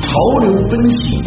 [0.00, 1.20] 潮流分析。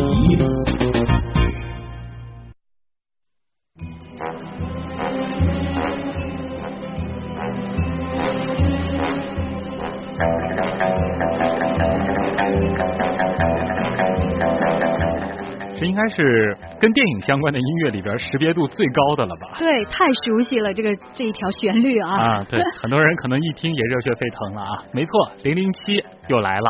[15.80, 19.58] 这应该是跟电影相关的音乐里边识别度最高的了吧？
[19.60, 22.12] 对，太熟悉了，这个这一条旋律啊！
[22.12, 24.84] 啊，对， 很多人可能一听也热血沸腾了啊！
[24.92, 26.66] 没错，零零七又来了。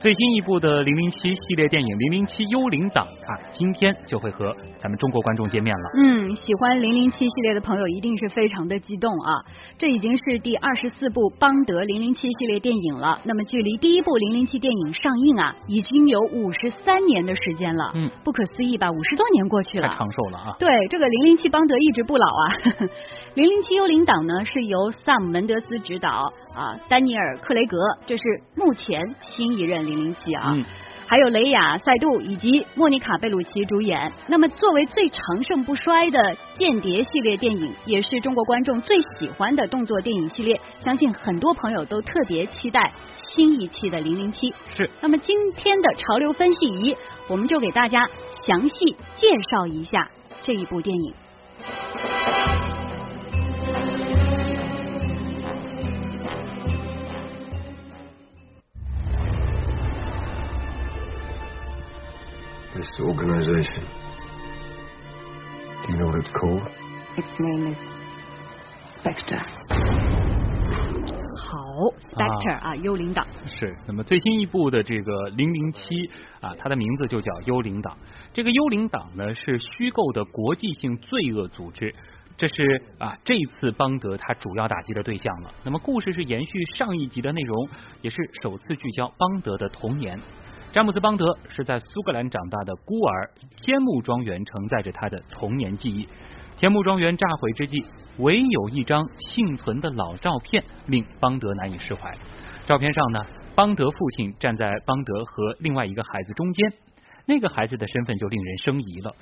[0.00, 5.90] 最新一部的《零零七》系列电影《零零七幽灵党》啊，今天就会和咱们中国观众见面了。
[5.98, 9.42] 嗯，喜欢《零零七》系列的朋友一定是非常的激动啊！
[9.76, 13.18] 这已经是第二十四部邦德《零零七》系列电影了。
[13.24, 17.90] 那么，距离第一部《零零七》电影上映啊，已经有五十三年的时间了。
[17.98, 18.86] 嗯，不可思议吧？
[18.92, 20.56] 五十多年过去了，太长寿了啊！
[20.58, 22.42] 对，这个《零零七》邦德一直不老啊。
[23.34, 28.22] 《零零七幽灵党》呢是由萨姆门德斯执导啊，丹尼尔克雷格这是
[28.56, 30.64] 目前新一任零零七啊，嗯
[31.10, 34.12] 还有雷雅塞杜以及莫妮卡贝鲁奇主演。
[34.26, 42.92] 那么作为最长盛不衰的间谍系列电影，也是中国观众最喜欢的动作电影系列，相信很多朋友都特别期待
[43.24, 44.54] 新一期的零零七。
[44.76, 44.90] 是。
[45.00, 46.94] 那么今天的潮流分析仪，
[47.26, 48.06] 我们就给大家
[48.46, 50.10] 详细介绍一下
[50.42, 51.14] 这一部电影。
[62.78, 63.88] This organization.
[65.82, 66.62] Do you know what it's called?
[67.16, 67.78] Its name is
[69.00, 69.42] Spectre.
[71.36, 71.58] 好
[71.98, 73.26] ，Spectre 啊，幽灵党。
[73.48, 75.82] 是，那么最新一部的这个零零七
[76.40, 77.98] 啊，它的名字就叫幽灵党。
[78.32, 81.92] 这个幽灵党呢是虚构的国际性罪恶组织，
[82.36, 85.50] 这是啊这一次邦德他主要打击的对象了。
[85.64, 87.68] 那么故事是延续上一集的内容，
[88.02, 90.16] 也是首次聚焦邦德的童年。
[90.70, 96.06] 詹姆斯·邦德是在苏格兰长大的孤儿，天幕庄园承载着他的童年记忆。
[96.58, 97.82] 天幕庄园炸毁之际，
[98.18, 102.14] 唯有一张幸存的老照片令邦德难以释怀。
[102.66, 103.20] 照片上呢，
[103.54, 106.72] 邦德父亲站在邦德和另外一个孩子中间，
[107.24, 109.14] 那个孩子的身份就令人生疑了。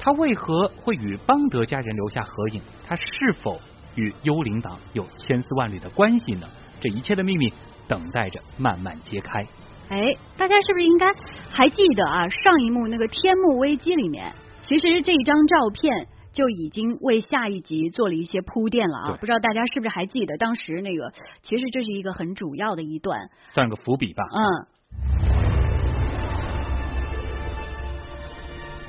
[0.00, 2.60] 他为何会与邦德家人留下合影？
[2.84, 3.04] 他是
[3.40, 3.60] 否
[3.94, 6.48] 与幽灵党有千丝万缕的关系呢？
[6.80, 7.52] 这一切的秘密
[7.86, 9.46] 等待着慢慢揭开。
[9.88, 11.06] 哎，大家是不是应该
[11.50, 12.28] 还记得啊？
[12.28, 19.16] 上一幕那个天幕危机里面，其实这一张照片就已经为下一集做了一些铺垫了啊！
[19.18, 21.12] 不知道大家是不是还记得当时那个？
[21.42, 24.24] 其实这是一个很主要的一段，算个伏笔吧。
[24.34, 24.66] 嗯。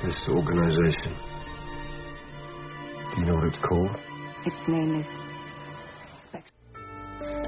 [0.02, 1.12] This organization.
[3.14, 3.98] Do you know what it's called?
[4.44, 5.06] Its name is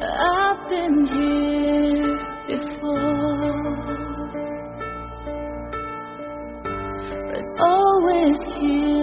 [0.03, 2.02] I've been here
[7.29, 9.03] but always here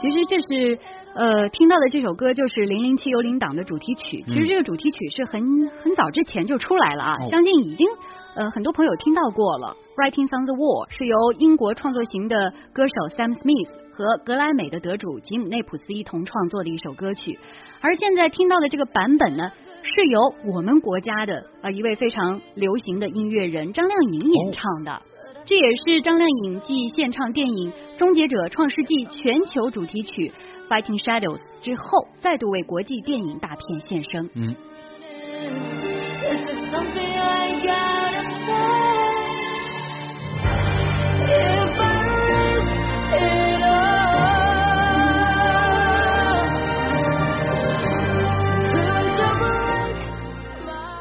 [0.00, 0.78] 其实这是
[1.14, 4.22] 呃听到的这首歌就是零零七幽灵党的主题曲。
[4.26, 5.40] 其实这个主题曲是很
[5.82, 7.88] 很早之前就出来了啊相信已经
[8.34, 9.76] 呃很多朋友听到过了。
[9.94, 17.38] Writings on the Wall 是由英国创作型的歌手 Sam Smith 和格莱美的得主吉姆内普斯一同创作的一首歌曲，
[17.82, 25.02] 而现在听到的这个版本呢，是由我们国家的呃一位非常流行的音乐人张靓颖演唱的。
[25.44, 30.32] 这也是张靓颖继献唱电影《终结者：创世纪》全球主题曲
[30.70, 34.30] 《Fighting Shadows》之后，再度为国际电影大片献声。
[34.34, 34.56] 嗯，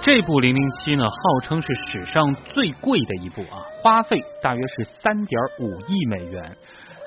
[0.04, 6.58] 这部《零零七》呢，号称是史上最贵的一部啊，花费大约是三点五亿美元。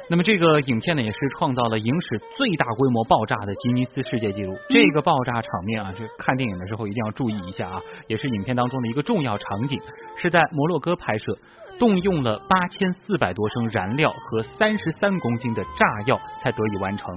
[0.09, 4.55] 那么这个影片呢，也是创造了影史最大规模爆炸的吉尼斯世界纪录。
[4.69, 9.81] 这个爆炸场面啊，是看电影的时候一定要注意一下啊，也是影片当中的一个重要场景，
[10.17, 11.37] 是在摩洛哥拍摄，
[11.81, 17.09] 动用了八千四百多升燃料和三十三公斤的炸药才得以完成。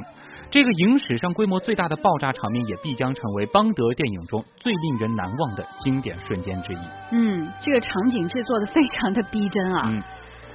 [0.50, 6.78] 这个影史上规模最大的爆炸场面，也必将成为邦德电影中最令人难忘的经典瞬间之一。
[7.12, 9.84] 嗯，这个场景制作的非常的逼真啊。
[9.88, 10.02] 嗯，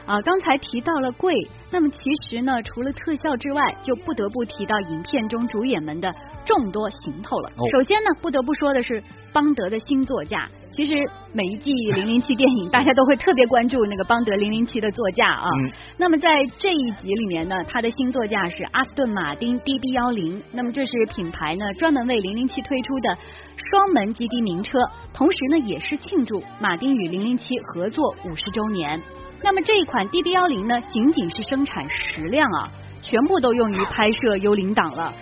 [0.07, 1.35] 啊，刚才提到了贵，
[1.71, 6.11] 那么其实呢，除了特效之外，就不得不提到影片中主演们的
[6.47, 7.51] 众多行头了。
[7.51, 9.03] 哦首先呢，不得不说的是
[9.33, 10.95] 邦德的新座驾其实
[11.33, 15.45] 每一季零零七电影， 大家都会特别关注那个邦德零零七的座驾啊。
[15.45, 16.29] 嗯那么在
[16.59, 23.17] 这一集里面呢，它的新座驾是阿斯顿马丁 DB 幺零，那么这是品牌呢专门为零零七推出的
[23.71, 24.79] 双门基地名车，
[25.13, 29.01] 同时呢也是庆祝马丁与零零七合作五十周年。
[29.43, 32.71] 那么这一款 DB 幺零呢，仅仅是生产十辆啊，
[33.03, 35.13] 全部都用于拍摄幽灵党了。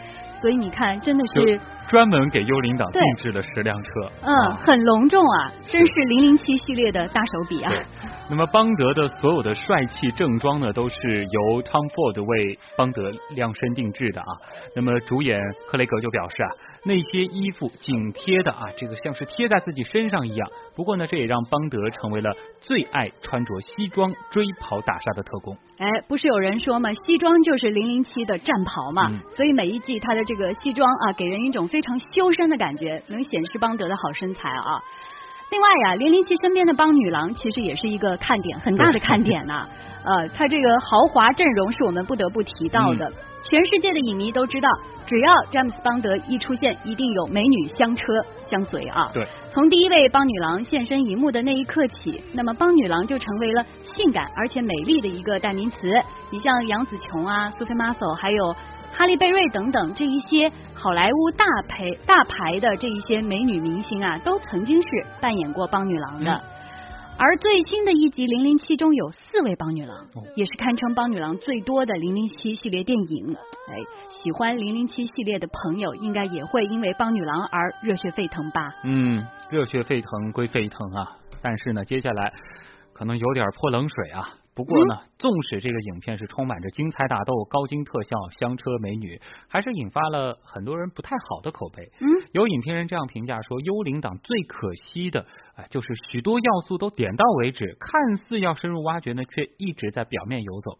[0.40, 3.90] 所以你看，真的是专门给幽灵党定制了十辆车。
[4.22, 7.72] 嗯啊很隆重啊，真是零零七系列的大手笔啊。
[8.28, 10.94] 那么邦德的所有的帅气正装呢，都是
[11.24, 14.26] 由 Tom Ford 为邦德量身定制的啊。
[14.76, 16.48] 那么主演克雷格就表示啊，
[16.84, 20.50] 那些衣服紧贴的啊，这个像是贴在自己身上一样。
[20.74, 25.56] 不过呢，这也让邦德成为了最爱穿着西装追跑打杀的特工。
[25.78, 34.82] 哎，不是有人说吗，西装就是零零七的战袍嘛，嗯所以每一季他的这个西装啊，给人一种非常修身的感觉，能显示邦德的好身材啊。
[35.50, 39.68] 另外呀，零零七身边的邦女郎其实也是一个看点，很大的看点呐、
[40.04, 43.12] 呃，他这个豪华阵容是我们不得不提到的。
[43.42, 44.68] 全世界的影迷都知道，
[45.06, 48.04] 只要詹姆斯邦德一出现，一定有美女相车
[48.48, 49.10] 相随啊。
[49.14, 55.90] 对，从第一位邦女郎现身荧幕的那一刻起，那么邦女郎就成为了性感而且美丽的一个代名词。
[56.30, 58.54] 你像杨紫琼啊、苏菲玛索，还有
[58.92, 64.88] 哈利贝瑞等等这一些好莱坞大牌大牌的这一些美女明星啊，都曾经是
[65.18, 66.32] 扮演过邦女郎的。
[66.32, 66.40] 嗯
[67.22, 73.36] 而最新的一集《零零七》中有四位邦女郎，哦也是堪称邦女郎最多的零零七系列电影。
[73.36, 73.76] 哎，
[74.16, 78.72] 喜欢零零七系列的朋友，应该也会因为邦女郎而热血沸腾吧？
[78.84, 82.32] 嗯，热血沸腾归沸腾啊，但是呢，接下来
[82.94, 84.39] 可能有点泼冷水啊。
[84.52, 89.18] 不过呢，纵使这个影片是充满着精彩打斗、高精特效、香车美女，
[89.48, 91.90] 还是引发了很多人不太好的口碑。
[92.00, 95.24] 嗯，有影评人这样评价说：“幽灵党最可惜的，
[95.54, 100.78] 哎，就是许多要素都点到为止，看似要深入挖掘呢，却一直在表面游走。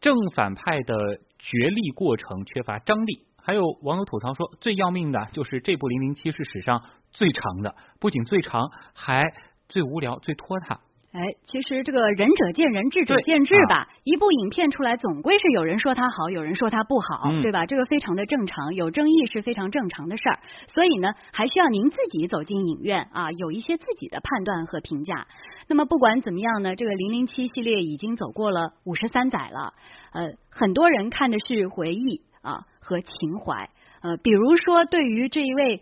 [0.00, 0.94] 正反派的
[1.38, 8.60] 角力过程缺乏张力。”还有网友吐槽说，最要命的就是这部《零零七》是史上最长的，不仅最长，
[8.92, 9.22] 还
[9.68, 10.80] 最无聊、最拖沓。
[11.12, 13.88] 哎，其实这个仁者见仁，智者见智吧。
[14.04, 17.64] 一部影片出来，总归是有人说它好，有人说它不好，嗯对吧？
[17.64, 20.40] 这个非常的正常，有争议是非常正常的事儿。
[20.66, 25.26] 所以呢，还需要您自己走进影院啊，有一些自己的判断和评价。
[25.68, 29.72] 那么不管怎么样呢，这个零零七系列已经走过了五十三载了，
[30.12, 33.70] 呃，很多人看的是回忆啊和情怀，
[34.02, 35.80] 呃，比如说对于这一位。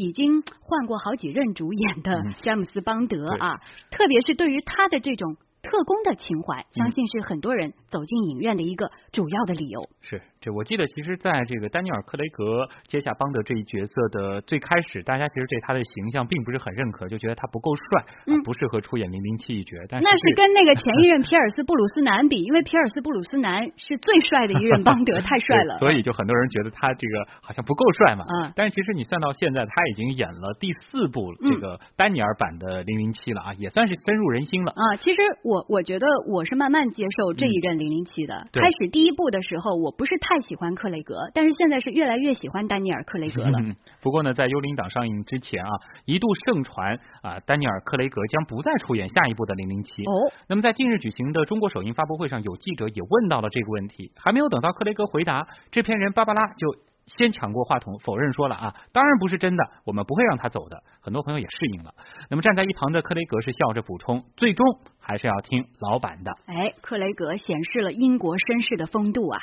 [0.00, 3.60] 已经换过好几任主演的嗯詹姆斯邦德啊，
[3.90, 9.82] 特别是对于他的这种特工的情怀，相信是很多人走进影院的一个主要的理由。
[10.00, 19.76] 是，这我记得，其实在这个丹尼尔·克雷格接下邦德这一角色的最开始，大家其实对他的形象并不是很认可，就觉得他不够帅，嗯啊不适合出演零零七一角。
[19.88, 25.78] 但是那是跟那个前一任皮尔斯布鲁斯南比，因为皮尔斯布鲁斯南是最帅的一任邦德，太帅了。
[25.78, 28.24] 所以就很多人觉得他这个好像不够帅嘛。
[28.24, 34.72] 嗯但是其实你算到现在，他已经演了第四部这个丹尼尔版的零零七了啊，也算是深入人心了。
[34.72, 38.46] 啊，其实我我觉得我是慢慢接受这一任零零七的。
[38.52, 43.58] 开始第一部的时候，我不是太喜欢克雷格，但是现在是越来越喜欢丹尼尔·克雷格了。
[43.58, 45.70] 嗯， 不过呢，在《幽灵党》上映之前啊，
[46.04, 50.04] 一度盛传啊，丹尼尔·克雷格将不再出演下一部的零零七。
[50.04, 56.76] 哦，那么在近日举行的中国首映发布会上，有记者也问到了这个问题，还没有等到克雷格回答，制片人芭芭拉就
[57.06, 60.82] 先抢过话筒否认说了啊，当然不是真的，我们不会让他走的。
[61.00, 61.92] 很多朋友也适应了。
[62.28, 64.66] 那么站在一旁的克雷格是笑着补充，最终
[65.10, 66.30] 还是要听老板的。
[66.46, 69.42] 哎，克雷格显示了英国绅士的风度啊。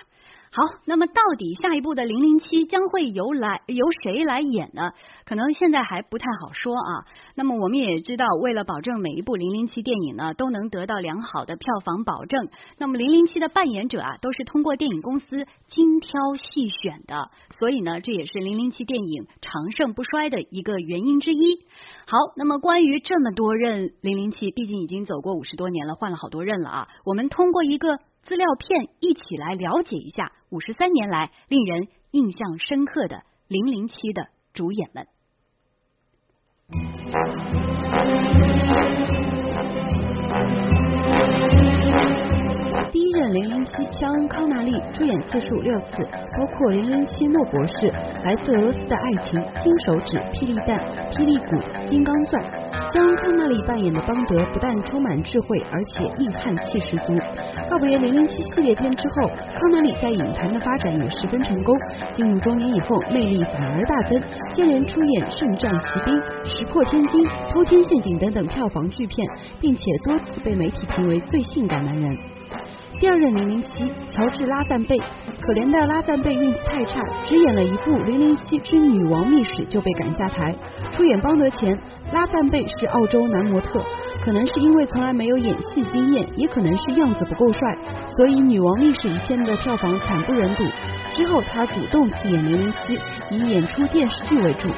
[0.58, 4.90] 好，那么到底下一部的零零七将会由来由谁来演呢？
[5.24, 7.06] 可能现在还不太好说啊。
[7.36, 12.50] 那么我们也知道，为了保证每一部零零七电影呢都能得到良好的票房保证，
[12.80, 21.68] 那么零零七的扮演者啊都是通过电影公司精挑细选的，所以呢这也是零零七电影长盛不衰的一个原因之一。
[22.08, 26.88] 好，那么关于这么多任零零七，毕竟已经走过五十多年了，换了好多任了啊。
[27.06, 35.08] 我们通过一个资料片一起来了解一下五十三年来令人印象深刻的零零七的主演们。
[43.32, 46.04] 零零七肖恩·康纳利出演次数六次，
[46.38, 47.88] 包括零零七诺博士、
[48.24, 50.78] 来自俄罗斯的爱情、金手指、霹雳弹、
[51.12, 52.44] 霹雳鼓、金刚钻。
[52.94, 57.14] 肖恩康纳利扮演的邦德不但充满智慧，而且硬汉气十足。
[57.70, 61.76] 告别零零七系列片之后，康纳利在影坛的发展也十分成功。
[62.14, 64.22] 进入中年以后，魅力反而大增，
[64.54, 66.14] 接连出演《圣战奇兵》
[66.46, 69.28] 《石破天惊》《偷天陷阱》等等票房巨片，
[69.60, 72.18] 并且多次被媒体评为最性感男人。
[73.00, 80.52] 第二任零零七乔治拉赞贝，可怜的拉赞贝运气太差，只演了一部《零零七之女王秘史》就被赶下台。
[80.92, 81.78] 出演邦德前，
[82.12, 83.80] 拉赞贝是澳洲男模特，
[84.26, 87.62] 可能是因为从来没有演戏经验，也可能是样子不够帅，
[88.16, 90.64] 所以《女王秘史》一片的票房惨不忍睹。
[91.16, 93.00] 之后他主动辞演零零七，
[93.30, 94.70] 以演出电视剧为主。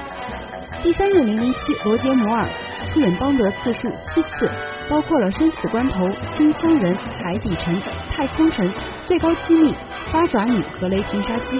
[0.83, 2.47] 第三任零零七罗杰摩尔
[2.93, 4.51] 出演邦德次数七次，
[4.89, 6.03] 包括了《生死关头》
[6.38, 6.91] 《金枪人》
[7.24, 7.75] 《海底城》
[8.10, 8.67] 《太空城》
[9.05, 9.72] 《最高机密》
[10.12, 11.58] 《八爪女》和《雷霆杀机》。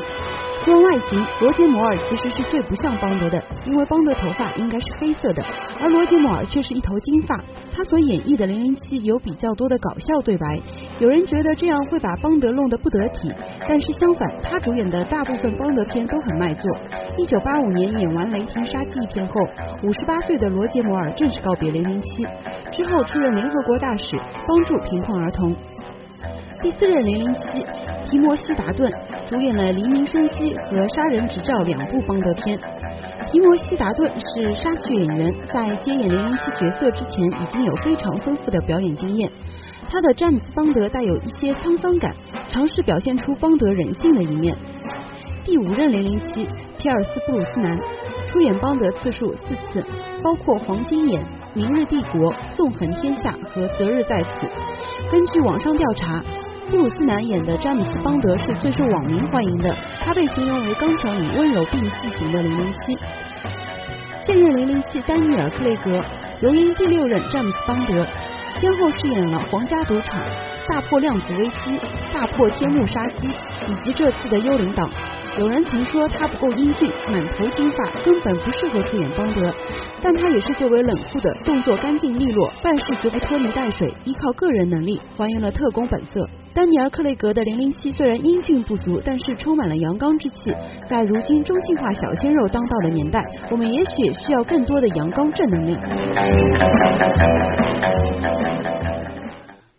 [0.66, 5.44] 论外形，罗杰摩尔其实是最不像邦德的，因为邦德头发应该是黑色的，
[5.80, 7.40] 而罗杰摩尔却是一头金发。
[7.74, 10.60] 他所演绎的零零七有比较多的搞笑对白，
[11.00, 13.32] 有人觉得这样会把邦德弄得不得体，
[13.68, 16.64] 但是相反，他主演的大部分邦德片都很卖座。
[17.18, 19.34] 一九八五年演完《雷霆杀机》片后，
[19.82, 22.28] 五十八岁的罗杰摩尔正式告别零零七，
[22.74, 25.56] 之后出任联合国大使，帮助贫困儿童。
[26.62, 27.66] 第四任零零七
[28.04, 28.92] 提摩西达顿
[29.30, 32.60] 主演了《黎明生机》和《杀人执照》两部邦德片。
[33.32, 39.30] 提摩西达顿是杀剧演员，在接演零零七角色之前，已经有非常丰富的表演经验。
[39.92, 42.14] 他的詹姆斯邦德带有一些沧桑感，
[42.48, 44.56] 尝试表现出邦德人性的一面。
[45.44, 47.78] 第五任零零七皮尔斯布鲁斯南
[48.28, 49.84] 出演邦德次数四次，
[50.24, 51.22] 包括《黄金眼》
[51.54, 54.48] 《明日帝国》《纵横天下》和《择日在此》。
[55.12, 56.24] 根据网上调查。
[56.72, 62.96] 布鲁斯南演的詹姆斯邦德是最受网民欢迎的，他被形容为刚强与温柔并济型的零零七。
[64.24, 65.90] 现任零零七丹尼尔克雷格
[66.40, 68.06] 荣膺第六任詹姆斯邦德，
[68.60, 70.22] 先后饰演了皇家赌场、
[70.68, 71.80] 大破量子危机、
[72.12, 73.30] 大破天幕杀机
[73.70, 74.90] 以及这次的幽灵党。
[75.38, 79.54] 有人曾说他不够英俊，满头金发，根本不适合出演邦德。
[80.02, 86.28] 但他也是最为冷酷的，动作干净利落，办事绝不拖泥带水，依靠个人能力还原了特工本色。
[86.54, 90.54] 丹尼尔·克雷格的零零七虽然英俊不足，但是充满了阳刚之气。
[90.90, 95.80] 在如今中性化小鲜肉当道的年代，我们也许需要更多的阳刚正能量。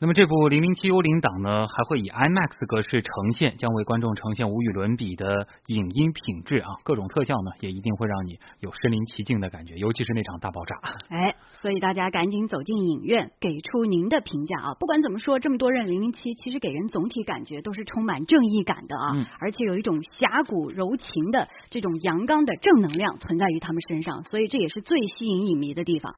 [0.03, 6.81] 那么这部《零零七幽灵党》呢，还会以 IMAX 格式呈现，将为观众呈现无与伦比的影音品质啊！
[6.85, 10.75] 各种特效呢，也一定会让你有身临其境的感觉，尤其是那场大爆炸。
[11.11, 14.75] 哎，所以大家赶紧走进影院，给出您的评价啊！
[14.81, 26.09] 不管怎么说，这么多任零零七，其实给人总体感觉都是充满正义感的啊，而且有一种侠骨柔情的这种阳刚的正能量存在于他们身上，所以这也是最吸引影迷的地方。